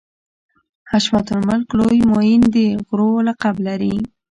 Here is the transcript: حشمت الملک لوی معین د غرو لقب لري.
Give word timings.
حشمت 0.91 1.27
الملک 1.35 1.67
لوی 1.77 1.99
معین 2.11 2.43
د 2.53 2.55
غرو 2.87 3.09
لقب 3.27 3.55
لري. 3.67 3.95